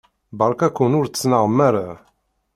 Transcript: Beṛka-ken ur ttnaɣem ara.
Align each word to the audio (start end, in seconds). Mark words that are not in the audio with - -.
Beṛka-ken 0.37 0.91
ur 0.99 1.05
ttnaɣem 1.07 1.57
ara. 1.67 1.87